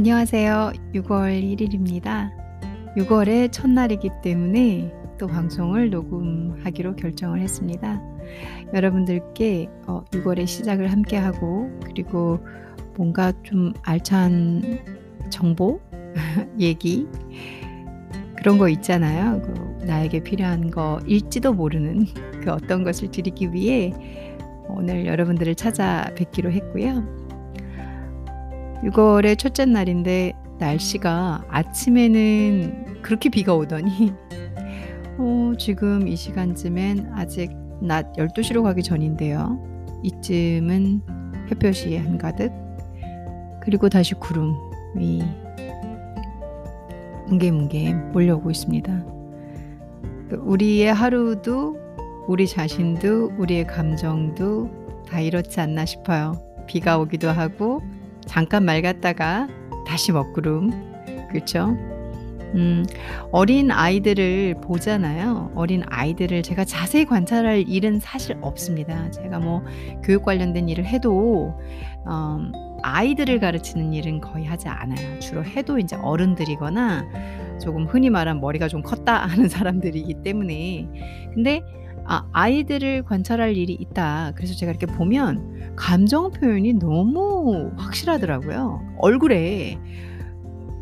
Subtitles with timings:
[0.00, 0.72] 안녕하세요.
[0.94, 2.30] 6월 1일입니다.
[2.96, 8.00] 6월의 첫날이기 때문에 또 방송을 녹음하기로 결정을 했습니다.
[8.72, 12.40] 여러분들께 어, 6월의 시작을 함께 하고 그리고
[12.96, 14.78] 뭔가 좀 알찬
[15.28, 15.78] 정보,
[16.58, 17.06] 얘기
[18.38, 19.42] 그런 거 있잖아요.
[19.42, 22.06] 그 나에게 필요한 거일지도 모르는
[22.42, 23.92] 그 어떤 것을 드리기 위해
[24.66, 27.19] 오늘 여러분들을 찾아뵙기로 했고요.
[28.82, 34.12] 6월의 첫째 날인데 날씨가 아침에는 그렇게 비가 오더니
[35.18, 37.50] 어, 지금 이 시간쯤엔 아직
[37.82, 39.58] 낮 12시로 가기 전인데요.
[40.02, 41.02] 이쯤은
[41.50, 42.52] 햇볕이 한가득
[43.60, 45.22] 그리고 다시 구름이
[47.28, 49.04] 뭉게뭉게 몰려오고 있습니다.
[50.38, 51.78] 우리의 하루도
[52.26, 54.70] 우리 자신도 우리의 감정도
[55.06, 56.40] 다 이렇지 않나 싶어요.
[56.66, 57.82] 비가 오기도 하고
[58.30, 59.48] 잠깐 맑았다가
[59.84, 60.70] 다시 먹구름.
[61.30, 61.76] 그렇죠?
[62.54, 62.86] 음,
[63.32, 65.50] 어린 아이들을 보잖아요.
[65.56, 69.10] 어린 아이들을 제가 자세히 관찰할 일은 사실 없습니다.
[69.10, 69.64] 제가 뭐
[70.04, 71.58] 교육 관련된 일을 해도
[72.06, 72.52] 음,
[72.84, 75.18] 아이들을 가르치는 일은 거의 하지 않아요.
[75.18, 80.88] 주로 해도 이제 어른들이거나 조금 흔히 말하면 머리가 좀 컸다 하는 사람들이기 때문에
[81.34, 81.62] 근데
[82.06, 84.32] 아, 아이들을 관찰할 일이 있다.
[84.34, 88.80] 그래서 제가 이렇게 보면 감정 표현이 너무 확실하더라고요.
[88.98, 89.78] 얼굴에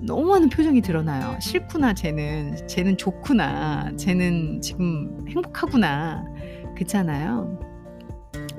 [0.02, 1.38] 너무 많은 표정이 드러나요.
[1.40, 2.66] 싫구나, 쟤는.
[2.66, 3.92] 쟤는 좋구나.
[3.96, 6.24] 쟤는 지금 행복하구나.
[6.74, 7.58] 그렇잖아요.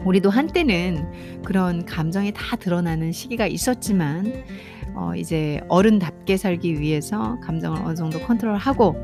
[0.06, 4.44] 우리도 한때는 그런 감정이 다 드러나는 시기가 있었지만
[4.96, 8.96] 어, 이제 어른답게 살기 위해서 감정을 어느 정도 컨트롤하고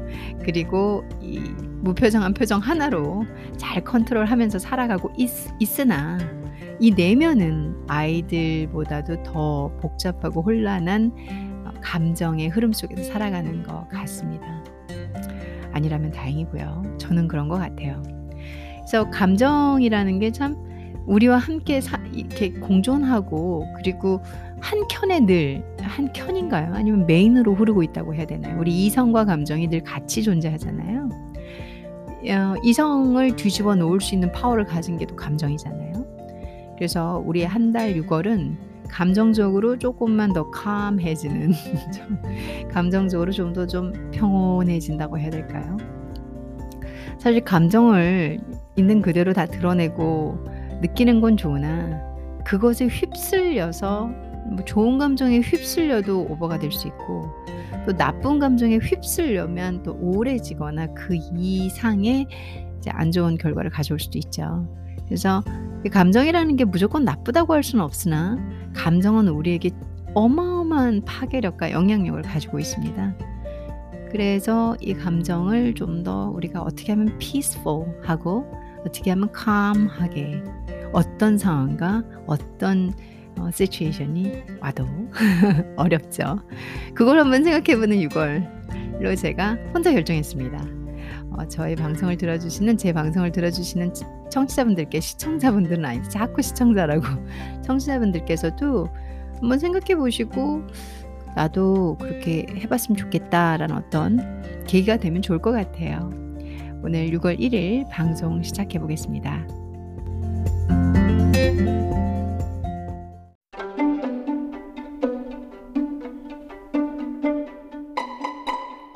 [0.43, 1.53] 그리고 이
[1.85, 3.25] 무표정한 표정 하나로
[3.57, 6.17] 잘 컨트롤하면서 살아가고 있, 있으나
[6.79, 11.11] 이 내면은 아이들보다도 더 복잡하고 혼란한
[11.65, 14.63] 어, 감정의 흐름 속에서 살아가는 것 같습니다.
[15.71, 16.95] 아니라면 다행이고요.
[16.97, 18.01] 저는 그런 것 같아요.
[18.77, 20.57] 그래서 감정이라는 게 참
[21.05, 24.21] 우리와 함께 사, 이렇게 공존하고 그리고
[24.59, 26.73] 한 켠에 늘 한 켠인가요?
[26.73, 28.57] 아니면 메인으로 흐르고 있다고 해야 되나요?
[28.59, 31.09] 우리 이성과 감정이 늘 같이 존재하잖아요.
[32.31, 35.93] 어, 이성을 뒤집어 놓을 수 있는 파워를 가진 게 또 감정이잖아요.
[36.77, 38.55] 그래서 우리 한달 6월은
[38.89, 41.51] 감정적으로 조금만 더 캄해지는
[42.71, 45.77] 감정적으로 좀더좀 평온해진다고 해야 될까요?
[47.19, 48.39] 사실 감정을
[48.75, 50.45] 있는 그대로 다 드러내고
[50.81, 52.01] 느끼는 건 좋으나
[52.45, 54.09] 그것에 휩쓸려서
[54.51, 57.25] 뭐 좋은 감정에 휩쓸려도 오버가 될 수 있고
[57.85, 62.27] 또 나쁜 감정에 휩쓸려면 또 우울해지거나 그 이상의
[62.89, 64.67] 안 좋은 결과를 가져올 수도 있죠.
[65.05, 65.43] 그래서
[65.91, 68.37] 감정이라는 게 무조건 나쁘다고 할 수는 없으나
[68.73, 69.71] 감정은 우리에게
[70.15, 73.15] 어마어마한 파괴력과 영향력을 가지고 있습니다.
[74.11, 78.45] 그래서 이 감정을 좀 더 우리가 어떻게 하면 peaceful하고
[78.81, 80.43] 어떻게 하면 calm하게
[80.93, 82.93] 어떤 상황과 어떤
[83.37, 84.87] 어, 시츄에이션이 와도
[85.75, 86.39] 어렵죠.
[86.93, 90.65] 그걸 한번 생각해보는 6월로 제가 혼자 결정했습니다.
[91.31, 93.93] 어, 저희 방송을 들어주시는 제 방송을 들어주시는
[94.31, 97.03] 청취자분들께 시청자분들은 아니지 자꾸 시청자라고
[97.63, 98.87] 청취자분들께서도
[99.41, 100.63] 한번 생각해 보시고
[101.35, 106.09] 나도 그렇게 해봤으면 좋겠다라는 어떤 계기가 되면 좋을 것 같아요.
[106.83, 109.45] 오늘 6월 1일 방송 시작해 보겠습니다.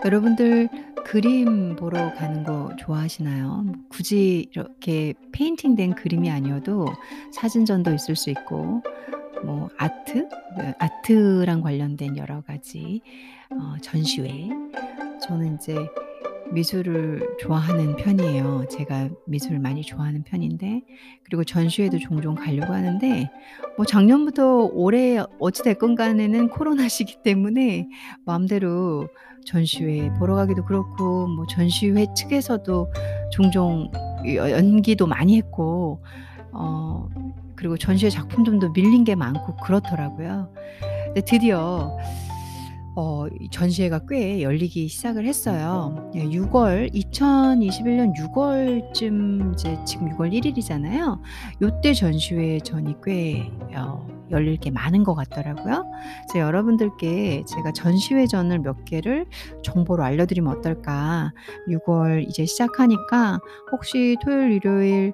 [0.10, 0.70] 여러분들
[1.06, 3.62] 그림 보러 가는 거 좋아하시나요?
[3.64, 6.88] 뭐 굳이 이렇게 페인팅 된 그림이 아니어도
[7.32, 8.82] 사진전도 있을 수 있고
[9.44, 10.28] 뭐 아트,
[10.58, 13.02] 네, 아트랑 관련된 여러 가지
[13.52, 14.50] 어, 전시회.
[15.22, 15.76] 저는 이제
[16.52, 18.66] 미술을 좋아하는 편이에요.
[18.70, 20.82] 제가 미술을 많이 좋아하는 편인데
[21.24, 23.30] 그리고 전시회도 종종 가려고 하는데
[23.78, 27.88] 뭐 작년부터 올해 어찌 됐건 간에는 코로나 시기 때문에
[28.26, 29.08] 마음대로
[29.46, 32.92] 전시회 보러 가기도 그렇고 뭐 전시회 측에서도
[33.32, 33.92] 종종
[34.26, 36.04] 연기도 많이 했고
[36.52, 37.08] 어
[37.56, 40.54] 그리고 전시회 작품들도 밀린 게 많고 그렇더라고요.
[41.06, 41.98] 근데 드디어
[43.02, 46.12] 어, 전시회가 꽤 열리기 시작을 했어요.
[46.14, 51.18] 6월 2021년 6월쯤 이제 지금 6월 1일이잖아요.
[51.62, 55.90] 요때 전시회 전이 꽤 어, 열릴 게 많은 것 같더라고요.
[56.28, 59.28] 그래서 여러분들께 제가 전시회 전을 몇 개를
[59.64, 61.32] 정보로 알려드리면 어떨까?
[61.70, 63.40] 6월 이제 시작하니까
[63.72, 65.14] 혹시 토요일, 일요일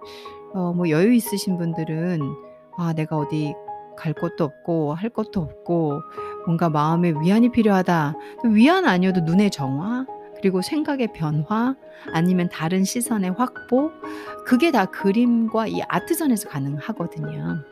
[0.55, 2.19] 어, 뭐 여유 있으신 분들은
[2.77, 3.53] 아, 내가 어디
[3.97, 6.01] 갈 곳도 없고 할 것도 없고
[6.45, 8.15] 뭔가 마음에 위안이 필요하다.
[8.45, 10.05] 위안 아니어도 눈의 정화
[10.37, 11.75] 그리고 생각의 변화
[12.13, 13.91] 아니면 다른 시선의 확보
[14.45, 17.63] 그게 다 그림과 이 아트전에서 가능하거든요.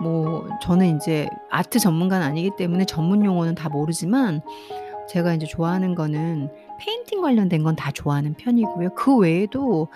[0.00, 4.42] 뭐 저는 인제 아트 전문가는 아니기 때문에 전문 용어는 다 모르지만
[5.08, 6.50] 제가 인제 좋아하는 거는
[6.80, 8.94] 페인팅 관련된 건 다 좋아하는 편이고요.
[8.94, 9.88] 그 외에도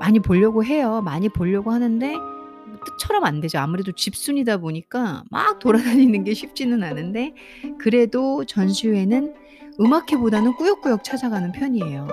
[0.00, 1.02] 많이 보려고 해요.
[1.02, 2.39] 많이 보려고 하는데 뭐
[2.86, 3.58] 뜻처럼 안 되죠.
[3.58, 7.34] 아무래도 집순이다 보니까 막 돌아다니는 게 쉽지는 않은데
[7.78, 9.34] 그래도 전시회는
[9.80, 12.08] 음악회보다는 꾸역꾸역 찾아가는 편이에요.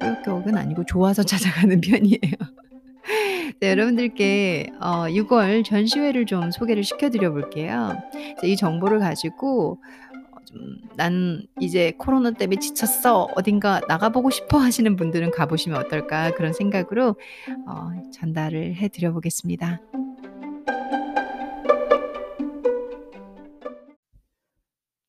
[0.00, 2.18] 꾸역꾸역은 아니고 좋아서 찾아가는 편이에요.
[3.60, 7.96] 네 여러분들께 어 6월 전시회를 좀 소개를 시켜 드려 볼게요.
[8.42, 9.78] 이 정보를 가지고
[10.52, 13.28] 어좀 '난 이제 코로나 때문에 지쳤어.
[13.36, 17.16] 어딘가 나가 보고 싶어.' 하시는 분들은 가 보시면 어떨까 그런 생각으로
[17.66, 19.80] 어 전달을 해 드려 보겠습니다.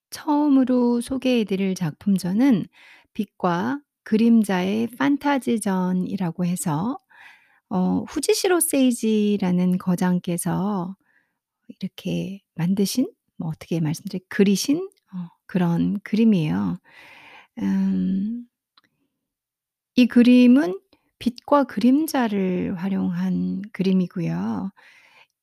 [0.10, 2.66] 처음으로 소개해 드릴 작품전은
[3.14, 6.98] 빛과 그림자의 판타지전이라고 해서
[7.70, 10.96] 어 후지시로 세이지라는 거장께서
[11.68, 14.93] 이렇게 만드신 뭐 어떻게 말씀드려 그리신 어
[15.54, 16.78] 그런 그림이에요.
[17.62, 18.48] 음
[19.96, 20.80] 이 그림은
[21.20, 24.72] 빛과 그림자를 활용한 그림이고요.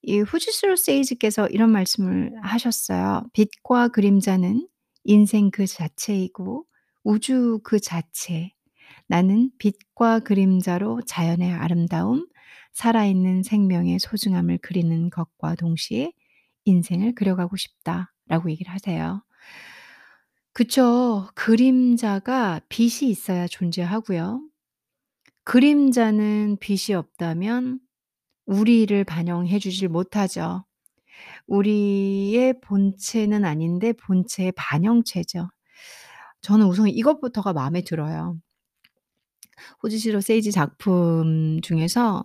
[0.02, 3.22] 이 후지시로 세이지께서 이런 말씀을 하셨어요.
[3.34, 4.66] "빛과 그림자는
[5.04, 6.66] 인생 그 자체이고
[7.04, 8.52] 우주 그 자체.
[9.08, 12.26] 나는 빛과 그림자로 자연의 아름다움,
[12.74, 16.12] 살아있는 생명의 소중함을 그리는 것과 동시에
[16.66, 19.22] 인생을 그려가고 싶다."라고 얘기를 하세요.
[20.60, 21.26] 그쵸.
[21.34, 24.42] 그림자가 빛이 있어야 존재하고요.
[25.44, 27.80] 그림자는 빛이 없다면
[28.46, 30.64] 우리를 반영해 주질 못하죠.
[31.46, 35.50] 우리의 본체는 아닌데 본체의 반영체죠.
[36.42, 38.38] 저는 우선 이것부터가 마음에 들어요.
[39.80, 42.24] 후지시로 세이지 작품 중에서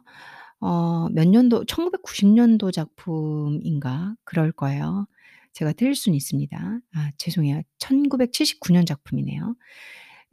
[0.62, 5.08] 어 몇 년도 1990 년도 작품인가 그럴 거예요.
[5.56, 6.58] 제가 틀릴 수는 있습니다.
[6.94, 7.62] 아 죄송해요.
[7.80, 9.56] 1979년 작품이네요.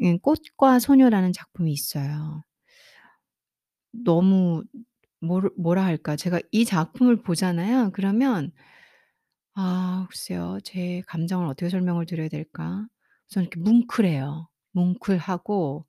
[0.02, 2.42] 음 꽃과 소녀라는 작품이 있어요.
[3.92, 4.64] 너무
[5.56, 6.16] 뭐라 할까?
[6.16, 7.90] 제가 이 작품을 보잖아요.
[7.92, 8.50] 그러면
[9.54, 10.58] 아 글쎄요.
[10.64, 12.86] 제 감정을 어떻게 설명을 드려야 될까?
[13.30, 14.48] 우선 이렇게 뭉클해요.
[14.72, 15.86] 뭉클하고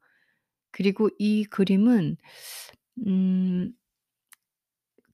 [0.71, 2.17] 그리고 이 그림은
[3.07, 3.73] 음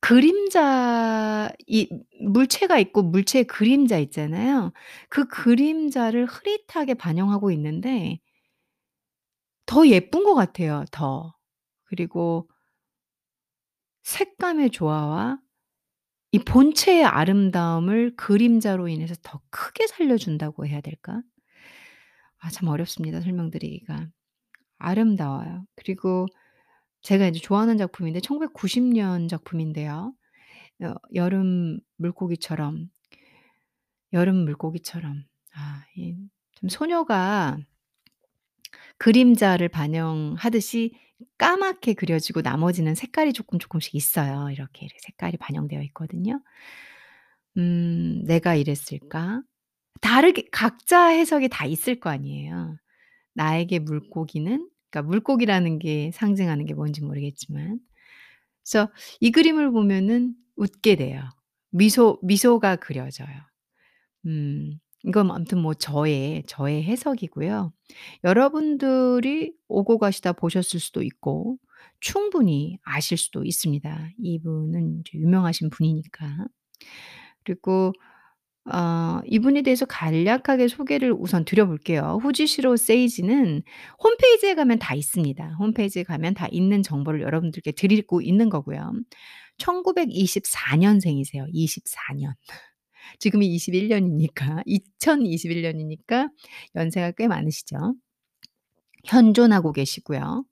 [0.01, 1.89] 그림자 이
[2.21, 4.71] 물체가 있고 물체의 그림자 있잖아요.
[5.09, 8.19] 그 그림자를 흐릿하게 반영하고 있는데
[9.65, 11.33] 더 예쁜 것 같아요 더.
[11.85, 12.49] 그리고
[14.03, 15.39] 색감의 조화와
[16.31, 21.21] 이 본체의 아름다움을 그림자로 인해서 더 크게 살려준다고 해야 될까?
[22.39, 24.07] 아 참 어렵습니다 설명드리기가.
[24.79, 25.65] 아름다워요.
[25.75, 26.27] 그리고
[27.01, 30.13] 제가 인제 좋아하는 작품인데 1990년 작품인데요.
[30.83, 32.89] 여 여름 물고기처럼,
[34.13, 35.23] 여름 물고기처럼
[35.55, 36.15] 아 이
[36.55, 37.57] 좀 소녀가
[38.97, 40.93] 그림자를 반영하듯이
[41.37, 44.49] 까맣게 그려지고 나머지는 색깔이 쪼끔 쪼끔씩 있어요.
[44.51, 46.41] 이렇게 이렇게 색깔이 반영되어 있거든요.
[47.57, 49.41] 음 '내가 이랬을까?'
[50.01, 52.77] 다르게 각자 해석이 다 있을 거 아니에요.
[53.35, 57.79] 나에게 물고기는 그러니까 물고기라는 게 상징하는 게 뭔지 모르겠지만
[58.63, 58.91] 그래서
[59.21, 61.23] 이 그림을 보면은 웃게 돼요.
[61.71, 63.29] 미소 미소가 그려져요.
[64.25, 67.73] 음 이건 아무튼 뭐 저의 저의 해석이고요.
[68.23, 71.57] 여러분들이 오고 가시다 보셨을 수도 있고
[72.01, 74.11] 충분히 아실 수도 있습니다.
[74.19, 76.47] 이분은 유명하신 분이니까.
[77.43, 77.93] 그리고
[78.73, 82.19] 어 이분에 대해서 간략하게 소개를 우선 드려 볼게요.
[82.21, 83.63] 후지시로 세이지는
[84.03, 85.55] 홈페이지에 가면 다 있습니다.
[85.59, 88.91] 홈페이지에 가면 다 있는 정보를 여러분들께 드리고 있는 거고요.
[89.57, 91.45] 1924 년생이세요.
[91.51, 92.33] 24 년.
[93.19, 96.29] 지금이 21 년이니까 2021 년이니까
[96.75, 97.95] 연세가 꽤 많으시죠.
[99.05, 100.43] 현존하고 계시고요.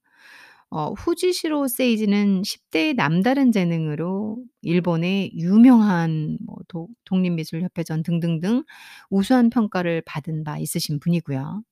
[0.69, 8.63] 어 후지시로 세이지는 10 대의 남다른 재능으로 일본의 유명한 뭐독 독립미술협회전 등등등
[9.09, 11.63] 우수한 평가를 받은 바 있으신 분이고요.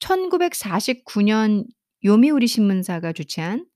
[0.00, 1.64] 1949 년
[2.04, 3.66] 요미우리 신문사가 주최한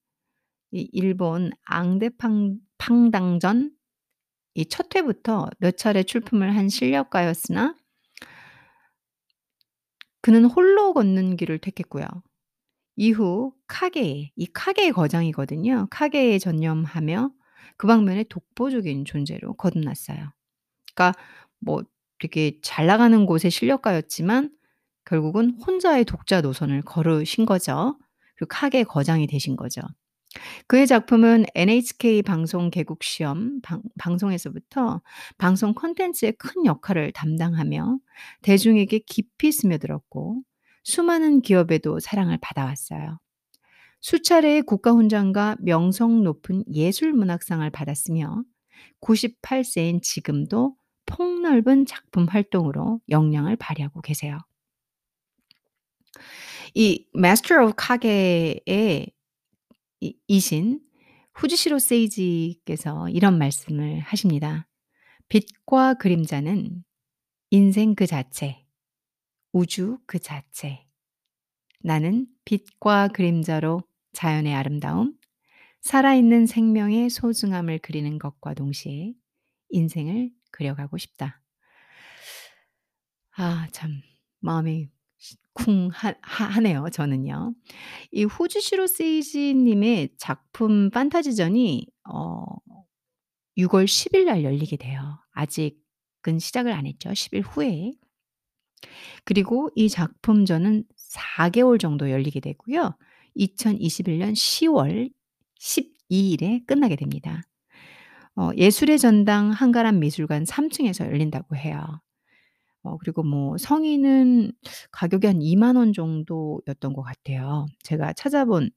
[0.73, 3.73] 이 일본 앙대팡 팡당전
[4.57, 7.75] 이 첫 회부터 몇 차례 출품을 한 실력가였으나
[10.23, 12.07] 그는 홀로 걷는 길을 택했고요.
[12.99, 15.87] 이후 카게에 이 카게의 거장이거든요.
[15.89, 17.31] 카게에 전념하며
[17.77, 20.33] 그 방면에 독보적인 존재로 거듭났어요.
[20.95, 21.21] 그러니까
[21.61, 21.85] 뭐
[22.19, 24.51] 되게 잘 나가는 곳의 실력가였지만
[25.05, 27.97] 결국은 혼자의 독자 노선을 걸으신 거죠.
[28.35, 29.81] 그리고 카게 거장이 되신 거죠.
[30.67, 35.03] 그의 작품은 NHK 방송 개국 시험 방 방송에서부터
[35.39, 37.99] 방송 콘텐츠의 큰 역할을 담당하며
[38.43, 40.43] 대중에게 깊이 스며들었고
[40.89, 43.19] 수많은 기업에도 사랑을 받아왔어요.
[44.01, 48.43] 수차례의 국가훈장과 명성 높은 예술문학상을 받았으며
[49.03, 54.39] 98세인 지금도 폭넓은 작품 활동으로 역량을 발휘하고 계세요.
[56.75, 59.13] 이 of Kage의
[60.01, 60.81] 이 이신
[61.35, 64.67] 후지시로 세이지께서 이런 말씀을 하십니다.
[65.29, 66.83] 빛과 그림자는
[67.51, 68.65] 인생 그 자체,
[69.53, 70.87] 우주 그 자체.
[71.81, 75.15] 나는 빛과 그림자로 자연의 아름다움,
[75.81, 79.15] 살아있는 생명의 소중함을 그리는 것과 동시에
[79.71, 81.41] 인생을 그려가고 싶다.
[83.37, 84.03] 아, 참,
[84.41, 84.89] 마음이
[85.53, 87.55] 쿵 하, 하네요, 저는요.
[88.13, 92.45] 이 후지시로 세이지님의 작품 판타지전이 어,
[93.57, 95.19] 6월 10일 날 열리게 돼요.
[95.33, 97.11] 아직은 시작을 안 했죠.
[97.11, 97.93] 10일 후에.
[99.25, 102.97] 그리고 이 작품전은 4개월 정도 열리게 되고요.
[103.37, 105.11] 2021년 10월
[105.61, 107.43] 12일에 끝나게 됩니다.
[108.37, 112.01] 어, 예술의 전당 한가람 미술관 3층에서 열린다고 해요.
[112.83, 114.53] 어, 그리고 뭐 성인은
[114.93, 117.67] 가격이 한 2만 원 정도였던 것 같아요.
[117.83, 118.71] 제가 찾아본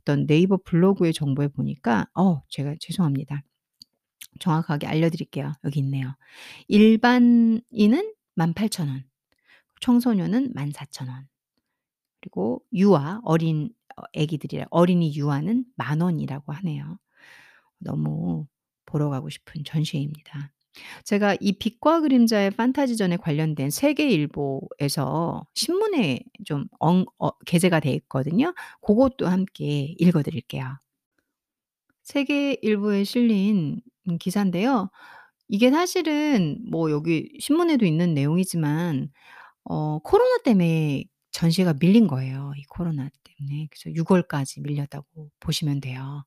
[0.00, 3.42] 어떤 네이버 블로그의 정보에 보니까 어, 제가 죄송합니다.
[4.38, 5.52] 정확하게 알려드릴게요.
[5.64, 6.14] 여기 있네요.
[6.68, 7.62] 일반인은
[8.36, 9.02] 18,000원,
[9.80, 11.26] 청소년은 14,000원,
[12.20, 16.98] 그리고 유아, 어린 어, 애기들이라 어린이 유아는 만 원이라고 하네요.
[17.78, 18.46] 너무
[18.86, 20.52] 보러 가고 싶은 전시회입니다.
[21.04, 28.54] 제가 이 빛과 그림자의 판타지전에 관련된 세계일보에서 신문에 좀 엉 어 게재가 돼 있거든요.
[28.80, 30.78] 고것도 함께 읽어 드릴게요.
[32.04, 34.90] 세계일보에 실린 음 기사인데요.
[35.48, 39.10] 이게 사실은 뭐 여기 신문에도 있는 내용이지만
[39.68, 43.68] 어 코로나 때문에 전시가 밀린 거예요, 이 코로나 때문에.
[43.70, 45.06] 그래서 6 월까지 밀렸다고
[45.40, 46.24] 보시면 돼요.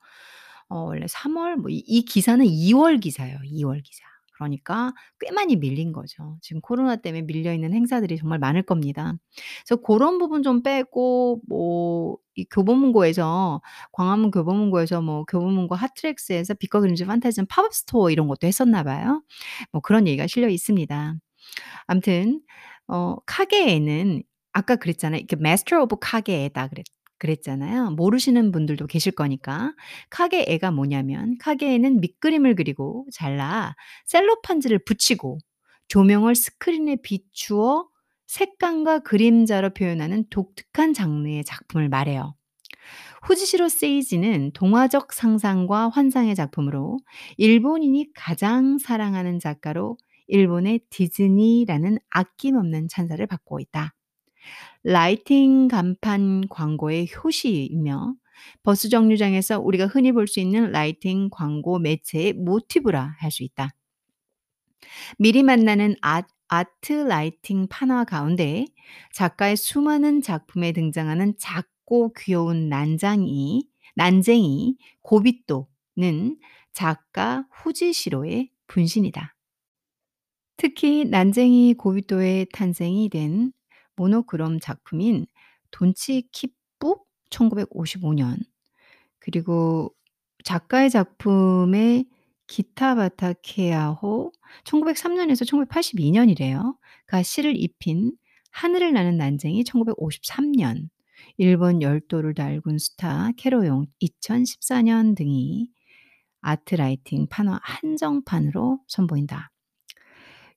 [0.69, 4.03] 어 원래 3 월 뭐 이 이 기사는 2 월 기사예요, 2 월 기사.
[4.36, 6.38] 그러니까 꽤 많이 밀린 거죠.
[6.41, 9.13] 지금 코로나 때문에 밀려 있는 행사들이 정말 많을 겁니다.
[9.67, 17.05] 그래서 고런 부분 좀 빼고 뭐 이 교보문고에서 광화문 교보문고에서 뭐 교보문고 핫트랙스에서 빛과 그림자
[17.05, 19.21] 판타지전 팝업 스토어 이런 것도 했었나 봐요.
[19.74, 21.15] 뭐 그런 얘기가 실려 있습니다.
[21.88, 22.41] 아무튼
[22.91, 25.21] 어 카게에는 아까 그랬잖아요.
[25.21, 25.38] 이렇게
[25.75, 26.86] of 影絵다 그랬
[27.19, 27.91] 그랬잖아요.
[27.91, 29.74] 모르시는 분들도 계실 거니까.
[30.10, 35.38] 影絵가 뭐냐면 影絵는 밑그림을 그리고 잘라 셀로판지를 붙이고
[35.88, 37.88] 조명을 스크린에 비추어
[38.27, 42.36] 색감과 그림자로 표현하는 독특한 장르의 작품을 말해요.
[43.24, 46.98] 후지시로 세이지는 동화적 상상과 환상의 작품으로
[47.38, 49.98] 일본인이 가장 사랑하는 작가로
[50.31, 53.93] 일본의 디즈니라는 아낌없는 찬사를 받고 있다.
[54.83, 58.15] lighting 간판 광고의 효시이며
[58.63, 63.69] 버스 정류장에서 우리가 흔히 볼 수 있는 lighting 광고 매체의 모티브라 할 수 있다.
[65.17, 68.65] 미리 만나는 아, art lighting 판화 가운데
[69.13, 76.38] 작가의 수많은 작품에 등장하는 작고 귀여운 난장이, 난쟁이 고비또는
[76.73, 79.35] 작가 후지시로의 분신이다.
[80.62, 83.51] 특히 난쟁이 고비또의 탄생이 된
[83.96, 85.25] 모노크롬 작품인
[85.72, 87.01] 돈치 킵북
[87.32, 88.38] 1955년
[89.18, 89.91] 그리고
[90.44, 92.06] 작가의 작품의
[92.46, 94.32] 기타바타 케아호
[94.63, 96.77] 1903년에서 1982년이래요.
[97.08, 98.12] 가 시를 입힌
[98.51, 100.89] 하늘을 나는 난쟁이 1953년
[101.38, 105.70] 일본 열도를 달군 스타 캐로용 2014년 등이
[106.41, 109.50] 아트라이팅 판화 한정판으로 선보인다.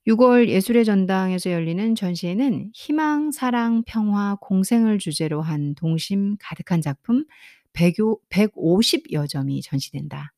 [0.07, 7.25] 6월 예술의 전당에서 열리는 전시회는 희망, 사랑, 평화, 공생을 주제로 한 동심 가득한 작품
[7.73, 10.31] 150여 점이 전시된다.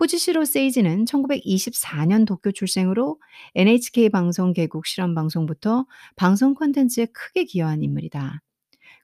[0.00, 3.20] 호지시로 세이지는 1924년 도쿄 출생으로
[3.56, 8.40] NHK 방송 개국 실험 방송부터 방송 콘텐츠에 크게 기여한 인물이다.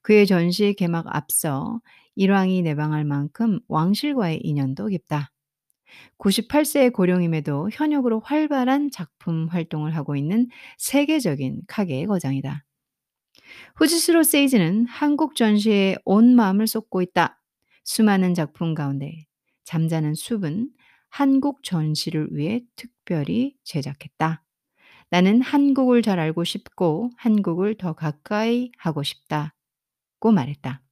[0.00, 1.80] 그의 전시 개막 앞서
[2.14, 5.33] 일왕이 내방할 만큼 왕실과의 인연도 깊다.
[6.18, 10.48] 98세의 고령임에도 현역으로 활발한 작품 활동을 하고 있는
[10.78, 12.64] 세계적인 카게의 거장이다.
[13.76, 17.40] 후지스로 세이즈는 한국 전시에 온 마음을 쏟고 있다.
[17.84, 19.26] 수많은 작품 가운데
[19.64, 20.70] 잠자는 숲은
[21.10, 24.42] 한국 전시를 위해 특별히 제작했다.
[25.10, 29.52] 나는 한국을 잘 알고 싶고 한국을 더 가까이 하고 싶다고
[30.32, 30.83] 말했다.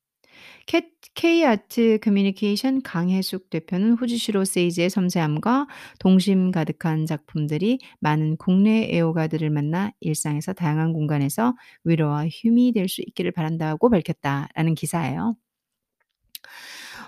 [1.15, 5.67] K아트 커뮤니케이션 강혜숙 대표는 후지시로 세이지의 섬세함과
[5.99, 13.33] 동심 가득한 작품들이 많은 국내 애호가들을 만나 일상에서 다양한 공간에서 위로와 힘이 될 수 있기를
[13.33, 15.37] 바란다고 밝혔다라는 기사예요.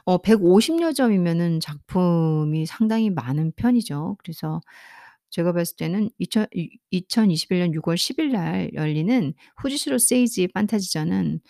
[0.05, 4.17] 어 150여 점이면은 작품이 상당히 많은 편이죠.
[4.19, 4.61] 그래서
[5.31, 11.41] 제가 봤을 때는 이천 이 2021년 6월 10일 날 열리는 후지시로 세이지 판타지전은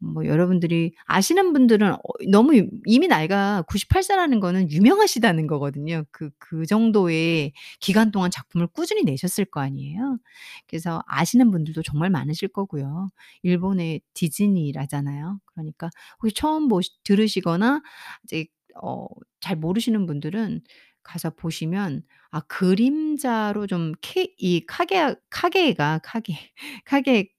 [0.00, 1.98] 뭐 여러분들이 아시는 분들은 어
[2.30, 6.04] 너무 유 이미 나이가 98 세라는 거는 유명하시다는 거거든요.
[6.10, 10.18] 그 그 정도의 기간 동안 작품을 꾸준히 내셨을 거 아니에요.
[10.66, 13.10] 그래서 아시는 분들도 정말 많으실 거고요.
[13.42, 15.40] 일본의 디즈니라잖아요.
[15.46, 15.90] 그러니까
[16.22, 17.82] 혹시 처음 보시 들으시거나
[18.24, 18.46] 이제
[18.82, 19.06] 어
[19.40, 20.60] 잘 모르시는 분들은
[21.02, 26.34] 가서 보시면 아 그림자로 좀케이 카게 카게가 카게
[26.84, 27.30] 카게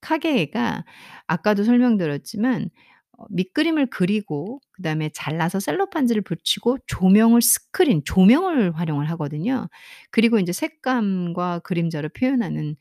[0.00, 0.84] 카게에가
[1.26, 2.70] 아까도 설명드렸지만
[3.18, 9.68] 어 밑그림을 그리고 그다음에 잘라서 셀로판지를 붙이고 조명을 스크린 조명을 활용을 하거든요.
[10.10, 12.76] 그리고 인제 색감과 그림자를 표현하는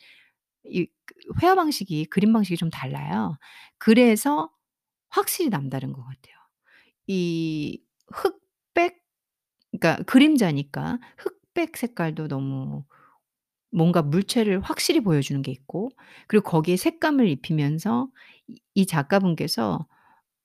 [0.66, 0.92] 이그
[1.44, 3.38] 회화 방식이 그림 방식이 좀 달라요.
[3.80, 4.50] 그래서
[5.10, 6.36] 확실히 남다른 것 같아요.
[7.08, 7.82] 이
[8.14, 9.00] 흑백
[9.72, 12.86] 그러니까 그림자니까 흑백 색깔도 너무
[13.78, 15.92] 뭔가 물체를 확실히 보여주는 게 있고
[16.28, 18.10] 그리고 거기에 색감을 입히면서
[18.50, 19.88] 이 이 작가분께서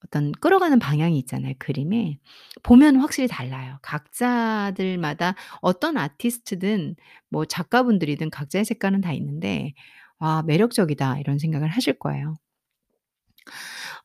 [0.05, 2.19] 어떤 끌어가는 방향이 있잖아요, 그림에.
[2.65, 3.79] 보면 확실히 달라요.
[3.83, 6.97] 각자들마다 어떤 아티스트든
[7.31, 9.75] 뭐 작가분들이든 각자의 색깔은 다 있는데
[10.19, 12.35] '와 매력적이다.' 이런 생각을 하실 거예요.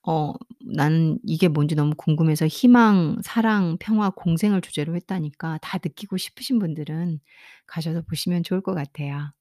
[0.07, 0.33] 어
[0.65, 7.19] 나는 이게 뭔지 너무 궁금해서 희망, 사랑, 평화, 공생을 주제로 했다니까 다 느끼고 싶으신 분들은
[7.67, 9.31] 가셔서 보시면 좋을 것 같아요.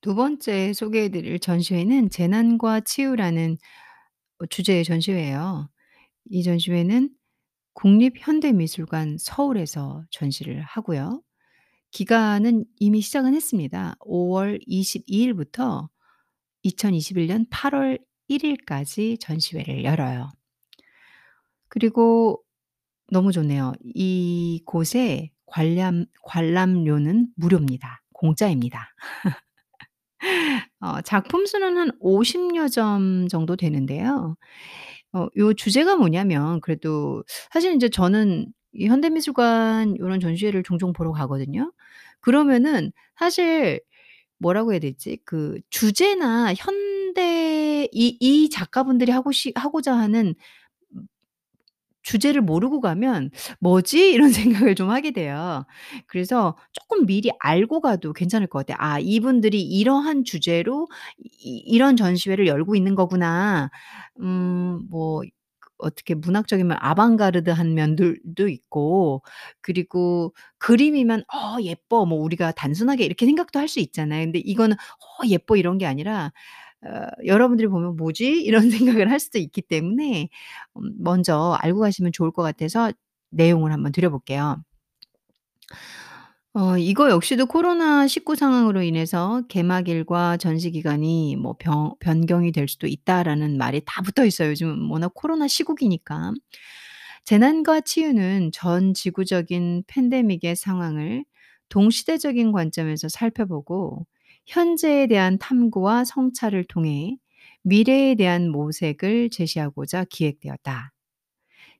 [0.00, 3.56] 두 번째 소개해 드릴 전시회는 재난과 치유라는
[4.40, 5.71] 어 주제의 전시회예요.
[6.30, 7.10] 이 전시회는
[7.74, 11.22] 국립현대미술관 서울에서 전시를 하고요.
[11.90, 13.96] 기간은 이미 시작은 했습니다.
[14.00, 15.88] 5월 22 일부터
[16.64, 20.30] 2021년 8월 1 일까지 전시회를 열어요.
[21.68, 22.42] 그리고
[23.10, 23.72] 너무 좋네요.
[23.94, 28.02] 이곳에 관람 관람료는 무료입니다.
[28.12, 28.88] 공짜입니다.
[30.80, 34.36] 어 작품 수는 한 50여 점 정도 되는데요.
[35.14, 37.22] 어 요 주제가 뭐냐면 그래도
[37.52, 41.72] 사실 인제 저는 이 현대미술관 요런 전시회를 종종 보러 가거든요.
[42.20, 43.80] 그러면은 사실
[44.38, 45.18] 뭐라고 해야 되지?
[45.24, 50.34] 그 주제나 현대 이 이 작가분들이 하고 시 하고자 하는
[52.12, 55.64] 주제를 모르고 가면 '뭐지?' 이런 생각을 좀 하게 돼요.
[56.06, 58.76] 그래서 쪼끔 미리 알고 가도 괜찮을 것 같아요.
[58.80, 63.70] '아 이분들이 이러한 주제로 이 이런 전시회를 열고 있는 거구나.'
[64.20, 65.28] 음뭐그
[65.78, 69.22] 어떻게 문학적이면 아방가르드한 면들도 있고
[69.62, 74.24] 그리고 그림이면 '어 예뻐.' 뭐 우리가 단순하게 이렇게 생각도 할 수 있잖아요.
[74.26, 76.32] 근데 이거는 '어 예뻐.' 이런 게 아니라
[76.86, 80.28] 어 여러분들이 보면 '뭐지?' 이런 생각을 할 수도 있기 때문에
[80.76, 82.92] 음 먼저 알고 가시면 좋을 것 같아서
[83.30, 84.62] 내용을 한번 드려 볼게요.
[86.54, 93.56] 어 이거 역시도 코로나19 상황으로 인해서 개막일과 전시 기간이 뭐 병 변경이 될 수도 있다라는
[93.56, 94.50] 말이 다 붙어 있어요.
[94.50, 96.32] 요즘은 워낙 코로나 시국이니까.
[97.24, 101.24] 재난과 치유는 전 지구적인 팬데믹의 상황을
[101.70, 104.06] 동시대적인 관점에서 살펴보고
[104.46, 107.16] 현재에 대한 탐구와 성찰을 통해
[107.62, 110.92] 미래에 대한 모색을 제시하고자 기획되었다.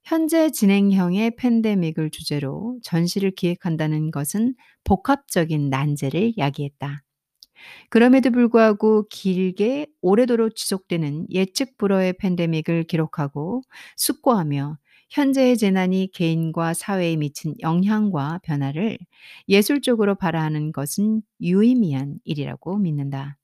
[0.04, 7.02] 현재 진행형의 팬데믹을 주제로 전시를 기획한다는 것은 복합적인 난제를 야기했다.
[7.90, 13.62] 그럼에도 불구하고 길게 오래도록 지속되는 예측 불허의 팬데믹을 기록하고
[13.96, 14.78] 숙고하며
[15.12, 18.96] 현재의 재난이 개인과 사회에 미친 영향과 변화를
[19.46, 23.36] 예술적으로 발화하는 것은 유의미한 일이라고 믿는다.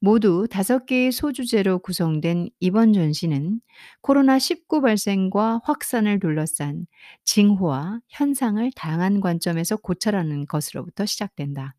[0.00, 3.60] 모두 5 개의 소주제로 구성된 이번 전시는
[4.00, 6.86] 코로나19 발생과 확산을 둘러싼
[7.24, 11.74] 징후와 현상을 다양한 관점에서 고찰하는 것으로부터 시작된다.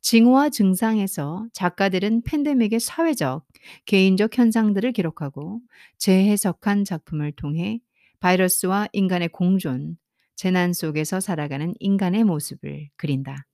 [0.00, 3.44] 징후와 증상에서 작가들은 팬데믹의 사회적,
[3.84, 5.60] 개인적 현상들을 기록하고
[5.98, 7.80] 재해석한 작품을 통해
[8.20, 9.96] 바이러스와 인간의 공존,
[10.36, 13.46] 재난 속에서 살아가는 인간의 모습을 그린다.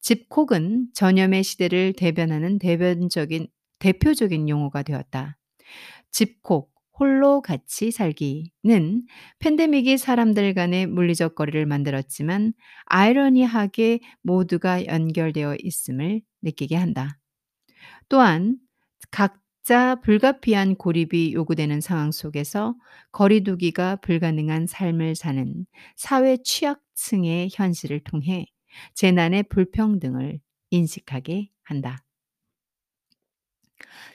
[0.00, 5.36] 집콕은 전염의 시대를 대변하는 대변적인 대표적인 용어가 되었다.
[6.10, 9.06] 집콕, 홀로 같이 살기는
[9.38, 12.52] 팬데믹이 사람들 간의 물리적 거리를 만들었지만
[12.84, 17.18] 아이러니하게 모두가 연결되어 있음을 느끼게 한다.
[18.10, 18.58] 또한
[19.10, 22.74] 각 자 불가피한 고립이 요구되는 상황 속에서
[23.12, 28.46] 거리두기가 불가능한 삶을 사는 사회 취약층의 현실을 통해
[28.94, 32.02] 재난의 불평등을 인식하게 한다.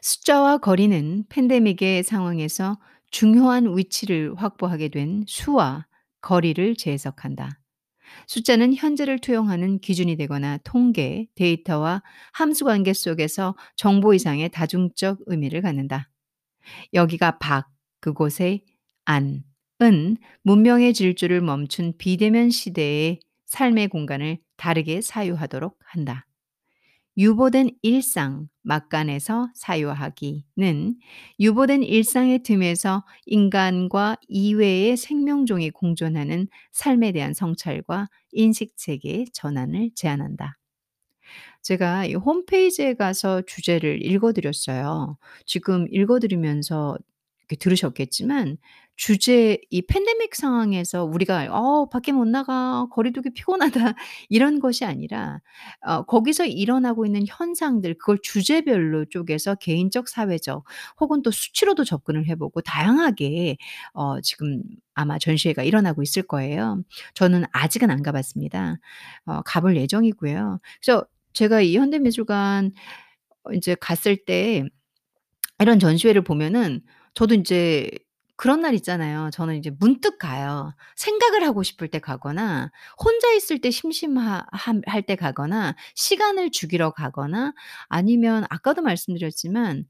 [0.01, 2.79] 숫자와 거리는 팬데믹의 상황에서
[3.11, 5.85] 중요한 위치를 확보하게 된 수와
[6.21, 7.59] 거리를 재해석한다.
[8.27, 16.09] 숫자는 현재를 투영하는 기준이 되거나 통계, 데이터와 함수 관계 속에서 정보 이상의 다중적 의미를 갖는다.
[16.93, 17.67] 여기가 박,
[17.99, 18.63] 그곳의
[19.05, 19.43] 안,
[19.81, 26.25] 은 문명의 질주를 멈춘 비대면 시대의 삶의 공간을 다르게 사유하도록 한다.
[27.17, 30.95] 유보된 일상, 막간에서 사유하기는
[31.39, 40.57] 유보된 일상의 틈에서 인간과 이외의 생명종이 공존하는 삶에 대한 성찰과 인식체계의 전환을 제안한다.
[41.61, 45.17] 제가 이 홈페이지에 가서 주제를 읽어 드렸어요.
[45.45, 46.97] 지금 읽어 드리면서
[47.49, 48.57] 이렇게 들으셨겠지만
[48.97, 52.87] 주제 이 팬데믹 상황에서 우리가 '어 밖에 못 나가.
[52.91, 53.95] 거리두기 피곤하다.'
[54.29, 55.39] 이런 것이 아니라
[55.85, 60.63] 어 거기서 일어나고 있는 현상들 그걸 주제별로 쪼개서 개인적, 사회적
[61.01, 63.57] 혹은 또 수치로도 접근을 해 보고 다양하게
[63.93, 64.61] 어 지금
[64.93, 66.81] 아마 전시회가 일어나고 있을 거예요.
[67.15, 68.77] 저는 아직은 안 가 봤습니다.
[69.25, 70.59] 어 가 볼 예정이고요.
[70.83, 72.71] 그래서 제가 이 현대미술관
[73.45, 74.63] 어 인제 갔을 때
[75.59, 76.81] 이런 전시회를 보면은
[77.15, 77.89] 저도 인제
[78.37, 79.29] 그런 날 있잖아요.
[79.31, 80.73] 저는 이제 문득 가요.
[80.97, 82.71] 생각을 하고 싶을 때 가거나
[83.03, 87.53] 혼자 있을 때 심심하 함 할 때 가거나 시간을 죽이러 가거나
[87.89, 89.85] 아니면 아까도 말씀드렸지만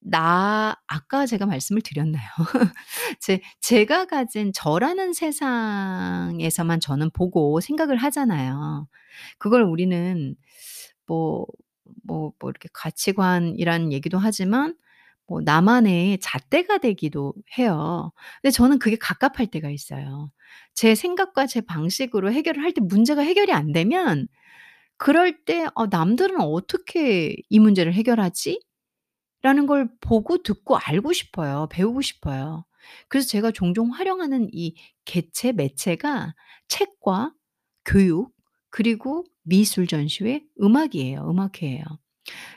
[0.00, 2.22] 나 아까 제가 말씀을 드렸나요?
[3.20, 8.88] 제 제가 가진 저라는 세상에서만 저는 보고 생각을 하잖아요.
[9.38, 10.36] 그걸 우리는
[11.06, 11.46] 뭐
[12.04, 14.76] 뭐 뭐 이렇게 가치관이라는 얘기도 하지만
[15.28, 18.12] 뭐 나만의 잣대가 되기도 해요.
[18.42, 20.30] 근데 저는 그게 갑갑할 때가 있어요.
[20.74, 24.28] 제 생각과 제 방식으로 해결을 할 때 문제가 해결이 안 되면
[24.98, 28.60] 그럴 때 '어 남들은 어떻게 이 문제를 해결하지?'
[29.42, 31.68] 라는 걸 보고 듣고 알고 싶어요.
[31.70, 32.64] 배우고 싶어요.
[33.08, 36.34] 그래서 제가 종종 활용하는 이 개체, 매체가
[36.68, 37.32] 책과
[37.84, 38.32] 교육
[38.70, 41.28] 그리고 미술 전시회, 음악이에요.
[41.30, 41.84] 음악회예요.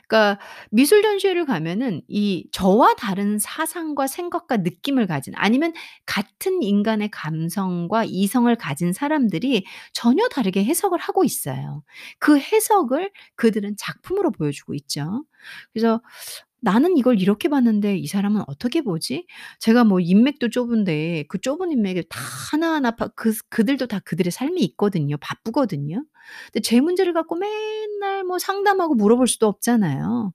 [0.08, 5.72] 그러니까 미술 전시회를 가면은 이 저와 다른 사상과 생각과 느낌을 가진 아니면
[6.06, 11.82] 같은 인간의 감성과 이성을 가진 사람들이 전혀 다르게 해석을 하고 있어요.
[12.18, 15.24] 그 해석을 그들은 작품으로 보여주고 있죠.
[15.72, 16.00] 그래서'
[16.62, 19.26] 나는 이걸 이렇게 봤는데 이 사람은 어떻게 보지?'
[19.60, 22.20] 제가 뭐 인맥도 좁은데 그 좁은 인맥을 다
[22.52, 25.16] 하나하나 파 그 그들도 다 그들의 삶이 있거든요.
[25.18, 26.04] 바쁘거든요.
[26.52, 30.32] 근데 제 문제를 갖고 맨날 뭐 상담하고 물어볼 수도 없잖아요.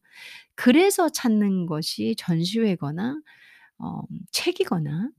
[0.55, 3.19] 그래서 찾는 것이 전시회거나
[3.79, 5.09] 어 책이거나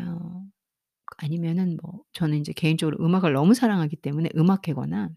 [0.00, 0.44] 어
[1.18, 5.10] 아니면은 뭐 저는 인제 개인적으로 음악을 너무 사랑하기 때문에 음악회거나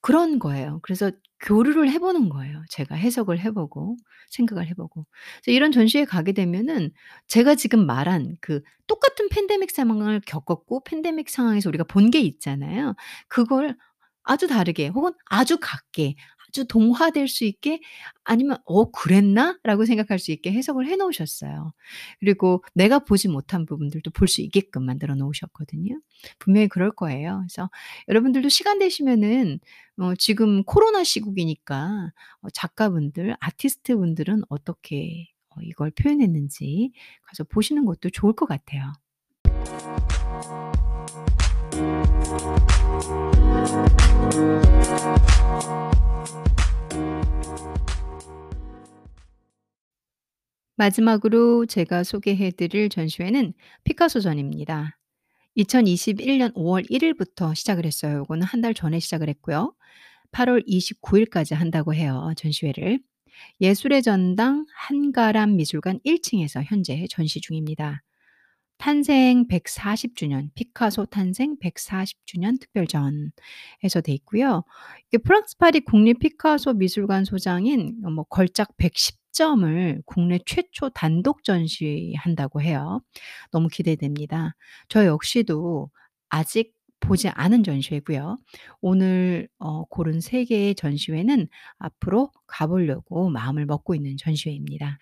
[0.00, 0.80] 그런 거예요.
[0.82, 2.62] 그래서 교류를 해 보는 거예요.
[2.70, 3.96] 제가 해석을 해 보고
[4.30, 5.06] 생각을 해 보고.
[5.42, 6.90] 그래서 이런 전시회에 가게 되면은
[7.28, 12.94] 제가 지금 말한 그 똑같은 팬데믹 상황을 겪었고 팬데믹 상황에서 우리가 본 게 있잖아요.
[13.28, 13.76] 그걸
[14.24, 16.14] 아주 다르게 혹은 아주 같게
[16.56, 17.80] 아주 동화될 수 있게
[18.24, 21.72] 아니면 '어 그랬나?'라고 생각할 수 있게 해석을 해 놓으셨어요.
[22.20, 26.00] 그리고 내가 보지 못한 부분들도 볼 수 있게끔 만들어 놓으셨거든요.
[26.38, 27.38] 분명히 그럴 거예요.
[27.46, 27.70] 그래서
[28.08, 29.60] 여러분들도 시간 되시면은
[29.98, 36.92] 어 지금 코로나 시국이니까 어 작가분들, 아티스트 분들은 어떻게 어 이걸 표현했는지
[37.26, 38.92] 가서 보시는 것도 좋을 것 같아요.
[50.76, 53.54] 마지막으로 제가 소개해 드릴 전시회는
[53.84, 54.98] 피카소 전입니다.
[55.56, 58.18] 2021년 5월 1 일부터 시작을 했어요.
[58.18, 59.74] 요거는 한 달 전에 시작을 했고요.
[60.32, 63.00] 8월 29 일까지 한다고 해요, 전시회를.
[63.60, 68.02] 예술의 전당 한가람 미술관 1 층에서 현재 전시 중입니다.
[68.78, 74.64] 탄생 140 주년, 피카소 탄생 140 주년 특별전에서 돼 있고요.
[75.08, 82.62] 이게 프랑스 파리 국립 피카소 미술관 소장인 어뭐 걸작 110 시점을 국내 최초 단독 전시한다고
[82.62, 83.00] 해요.
[83.52, 84.54] 너무 기대됩니다.
[84.88, 85.90] 저 역시도
[86.30, 88.38] 아직 보지 않은 전시회고요.
[88.80, 94.98] 오늘 어 고른 3 개의 전시회는 앞으로 가 보려고 마음을 먹고 있는 전시회입니다.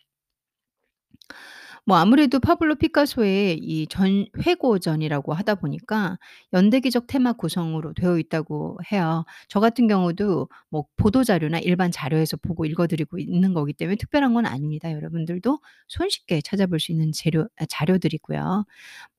[1.86, 6.18] 뭐 아무래도 파블로 피카소의 이 전 회고전이라고 하다 보니까
[6.54, 9.24] 연대기적 테마 구성으로 되어 있다고 해요.
[9.48, 14.32] 저 같은 경우도 뭐 보도 자료나 일반 자료에서 보고 읽어 드리고 있는 거기 때문에 특별한
[14.34, 14.90] 건 아닙니다.
[14.92, 18.64] 여러분들도 손쉽게 찾아볼 수 있는 재료 아 자료들이고요.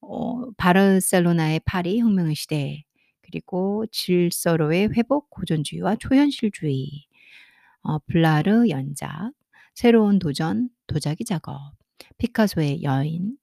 [0.02, 2.84] 어 바르셀로나의 파리 혁명의 시대
[3.24, 7.06] 그리고 질서로의 회복 고전주의와 초현실주의
[7.84, 9.32] 어 블라르 연작,
[9.76, 11.74] 새로운 도전 도자기 작업,
[12.18, 13.38] 피카소의 여인,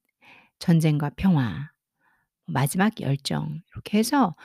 [0.59, 1.71] 전쟁과 평화,
[2.45, 4.35] 마지막 열정 이렇게 해서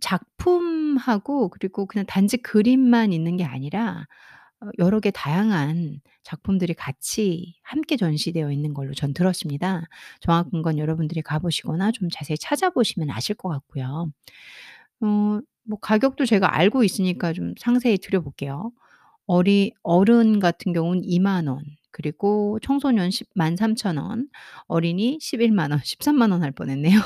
[0.00, 4.06] 작품하고 그리고 그냥 단지 그림만 있는 게 아니라
[4.60, 9.84] 어 여러 개 다양한 작품들이 같이 함께 전시되어 있는 걸로 전 들었습니다.
[10.20, 14.12] 정확한 건 여러분들이 가 보시거나 좀 자세히 찾아보시면 아실 것 같고요.
[15.02, 18.72] 어 뭐 가격도 제가 알고 있으니까 좀 상세히 드려 볼게요.
[19.26, 24.28] 어리 어른 같은 경우는 20,000원 그리고 청소년 103,000 원,
[24.66, 27.00] 어린이 110,000 원, 130,000원할 뻔했네요.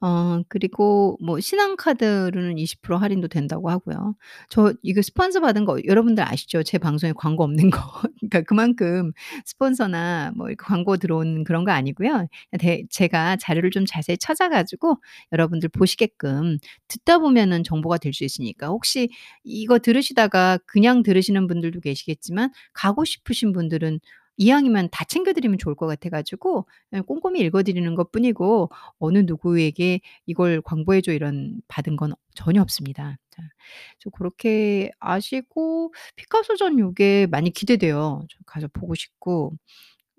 [0.00, 4.14] 어 그리고 뭐 신한 카드로는 20% 할인도 된다고 하고요.
[4.50, 6.62] 저 이거 스폰서 받은 거 여러분들 아시죠?
[6.62, 7.80] 제 방송에 광고 없는 거.
[8.20, 9.12] 그러니까 그만큼
[9.46, 12.26] 스폰서나 뭐 이렇게 광고 들어오는 그런 거 아니고요.
[12.58, 14.98] 대 제가 자료를 좀 자세히 찾아 가지고
[15.32, 19.10] 여러분들 보시게끔 듣다 보면은 정보가 될 수 있으니까 혹시
[19.44, 24.00] 이거 들으시다가 그냥 들으시는 분들도 계시겠지만 가고 싶으신 분들은
[24.38, 30.00] 이왕이면 다 챙겨 드리면 좋을 것 같아 가지고 그냥 꼼꼼히 읽어 드리는 것뿐이고 어느 누구에게
[30.26, 33.16] "이걸 광고해 줘." 이런 받은 건 전혀 없습니다.
[33.30, 33.42] 자
[33.98, 38.22] 그래서 고렇게 아시고 피카소전 요게 많이 기대돼요.
[38.30, 39.52] 저 가서 보고 싶고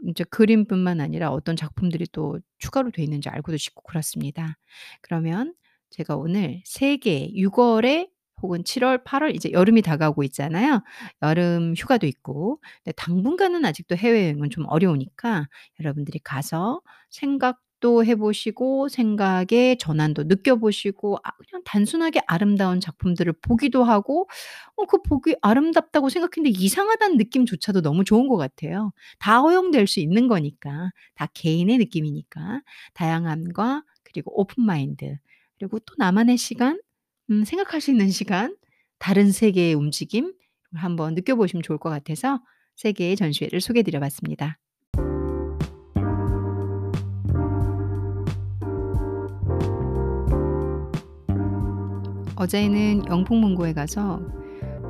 [0.05, 4.57] 인제 그림뿐만 아니라 어떤 작품들이 또 추가로 돼 있는지 알고도 싶고 그렇습니다.
[5.01, 5.55] 그러면
[5.91, 8.09] 제가 오늘 3개 6 월에
[8.41, 10.81] 혹은 7 월, 8월 이제 여름이 다가오고 있잖아요.
[11.23, 12.59] 여름 휴가도 있고.
[12.83, 15.47] 근데 당분간은 아직도 해외여행은 좀 어려우니까
[15.79, 23.83] 여러분들이 가서 생각도 해 보시고 생각의 전환도 느껴 보시고 아 그냥 단순하게 아름다운 작품들을 보기도
[23.83, 24.27] 하고
[24.75, 28.91] 어 그 보기 아름답다고 생각했는데 이상하다는 느낌조차도 너무 좋은 것 같아요.
[29.19, 30.91] 다 허용될 수 있는 거니까.
[31.15, 32.61] 다 개인의 느낌이니까.
[32.93, 35.17] 다양함과 그리고 오픈 마인드
[35.59, 36.79] 그리고 또 나만의 시간
[37.29, 38.55] 음 생각할 수 있는 시간,
[38.99, 40.33] 다른 세계의 움직임
[40.73, 42.39] 한번 느껴보시면 좋을 것 같아서
[42.77, 44.57] 3 개의 전시회를 소개해 드려 봤습니다.
[52.35, 54.21] 어제는 영풍문고에 가서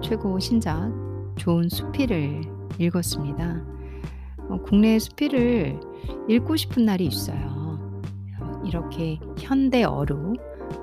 [0.03, 0.91] 최고 신작
[1.37, 2.41] 좋은 수필을
[2.77, 3.65] 읽었습니다.
[4.49, 5.79] 어 국내 수필을
[6.29, 7.79] 읽고 싶은 날이 있어요.
[8.41, 10.33] 어 이렇게 현대 어루,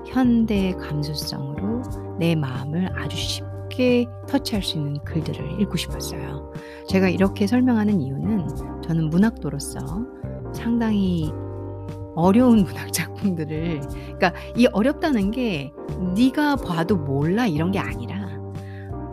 [0.07, 1.81] 현대의 감수성으로
[2.19, 6.53] 내 마음을 아주 쉽게 터치할 수 있는 글들을 읽고 싶었어요.
[6.87, 9.79] 제가 이렇게 설명하는 이유는 저는 문학도로서
[10.53, 11.31] 상당히
[12.15, 15.73] 어려운 문학 작품들을 그러니까 이 어렵다는 게
[16.15, 18.25] 네가 봐도 몰라 이런 게 아니라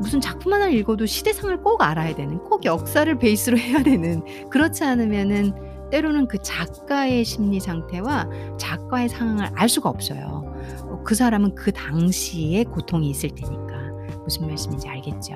[0.01, 5.53] 무슨 작품 하나를 읽어도 시대상을 꼭 알아야 되는 꼭 역사를 베이스로 해야 되는 그렇지 않으면은
[5.91, 10.52] 때로는 그 작가의 심리 상태와 작가의 상황을 알 수가 없어요.
[11.03, 13.83] 어그 사람은 그 당시에 고통이 있을 테니까.
[14.25, 15.35] 무슨 말씀인지 알겠죠?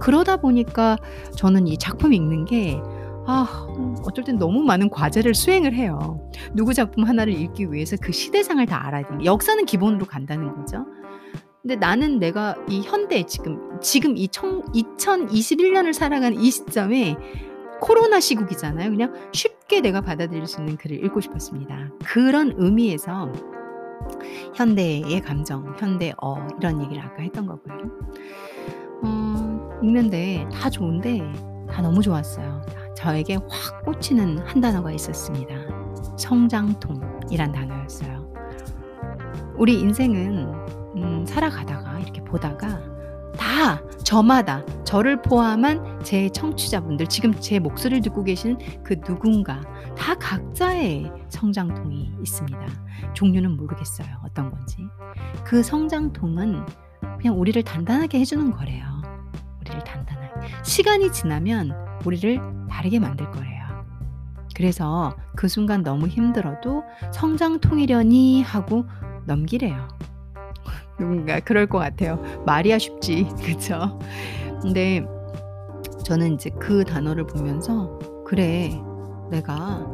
[0.00, 0.96] 그러다 보니까
[1.36, 2.80] 저는 이 작품 읽는 게
[3.26, 3.66] 아
[4.06, 6.20] 어쩔 땐 너무 많은 과제를 수행을 해요.
[6.52, 10.84] 누구 작품 하나를 읽기 위해서 그 시대상을 다 알아야 되는 역사는 기본으로 간다는 거죠.
[11.62, 17.16] 근데 나는 내가 이 현대 지금 지금 이 청 2021 년을 살아가는 이 시점에
[17.80, 18.90] 코로나 시국이잖아요.
[18.90, 21.90] 그냥 쉽게 내가 받아들일 수 있는 글을 읽고 싶었습니다.
[22.04, 23.32] 그런 의미에서
[24.54, 26.14] 현대의 감정, 현대어
[26.58, 27.76] 이런 얘기를 아까 했던 거고요.
[29.02, 31.20] 어 읽는데 다 좋은데
[31.70, 32.62] 다 너무 좋았어요.
[32.96, 35.54] 저에게 확 꽂히는 한 단어가 있었습니다.
[36.16, 38.32] 성장통이란 단어였어요.
[39.56, 40.54] 우리 인생은
[40.96, 42.93] 음 살아가다가 이렇게 보다가
[43.36, 49.60] 다 저마다 저를 포함한 제 청취자분들 지금 제 목소리를 듣고 계신 그 누군가
[49.96, 52.66] 다 각자의 성장통이 있습니다.
[53.14, 54.06] 종류는 모르겠어요.
[54.24, 54.78] 어떤 건지.
[55.44, 56.64] 그 성장통은
[57.18, 58.84] 그냥 우리를 단단하게 해 주는 거래요.
[59.60, 60.48] 우리를 단단하게.
[60.62, 61.72] 시간이 지나면
[62.04, 63.64] 우리를 다르게 만들 거래요.
[64.54, 68.86] 그래서 그 순간 너무 힘들어도 '성장통이려니.' 하고
[69.26, 69.88] 넘기래요.
[70.98, 72.22] 누군가 그럴 것 같아요.
[72.46, 73.28] 말이야 쉽지.
[73.44, 73.98] 그쵸?
[74.62, 75.04] 근데
[76.04, 78.80] 저는 이제 그 단어를 보면서 그래
[79.30, 79.86] 내가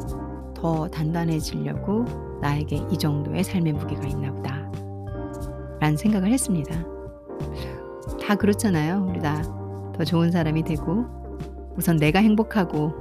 [0.54, 4.70] 더 단단해지려고 나에게 이 정도의 삶의 무게가 있나 보다
[5.80, 6.84] 라는 생각을 했습니다.
[8.20, 9.06] 다 그렇잖아요.
[9.08, 9.60] 우리 다
[10.00, 11.04] 더 좋은 사람이 되고
[11.76, 12.94] 우선 내가 행복하고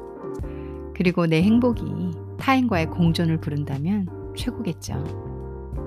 [0.94, 4.96] 그리고 내 행복이 타인과의 공존을 부른다면 최고겠죠.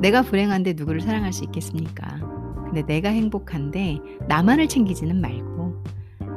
[0.02, 2.18] 내가 불행한데 누구를 사랑할 수 있겠습니까?
[2.64, 5.84] 근데 내가 행복한데 나만을 챙기지는 말고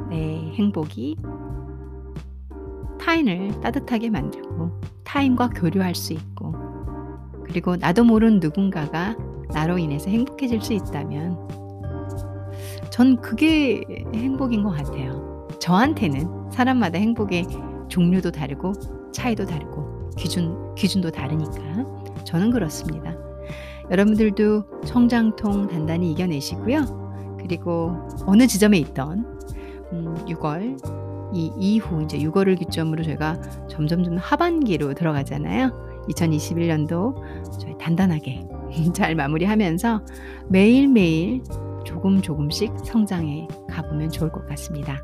[0.08, 1.16] 내 행복이
[3.00, 6.54] 타인을 따뜻하게 만들고 타인과 교류할 수 있고
[7.44, 9.16] 그리고 나도 모르는 누군가가
[9.52, 11.36] 나로 인해서 행복해질 수 있다면
[12.90, 13.82] 전 그게
[14.14, 15.48] 행복인 것 같아요.
[15.60, 17.46] 저한테는 사람마다 행복의
[17.88, 18.74] 종류도 다르고
[19.12, 23.25] 차이도 다르고 기준 기준도 다르니까 저는 그렇습니다.
[23.90, 27.36] 여러분들도 성장통 단단히 이겨내시고요.
[27.40, 27.96] 그리고
[28.26, 29.24] 어느 지점에 있던
[29.92, 30.76] 음, 6월
[31.32, 36.04] 이 이후 이제 6월을 기점으로 저희가 점점점 하반기로 들어가잖아요.
[36.08, 38.46] 2021년도 저희 단단하게
[38.94, 40.02] 잘 마무리하면서
[40.48, 41.42] 매일매일
[41.84, 45.02] 조금 조금씩 성장해 가보면 좋을 것 같습니다.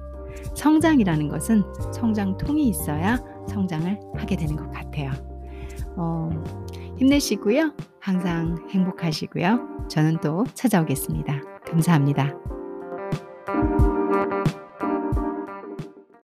[0.54, 5.10] 성장이라는 것은 성장통이 있어야 성장을 하게 되는 것 같아요.
[5.96, 6.30] 어,
[6.98, 7.72] 힘내시고요.
[8.02, 9.86] 항상 행복하시고요.
[9.88, 11.40] 저는 또 찾아오겠습니다.
[11.64, 12.34] 감사합니다.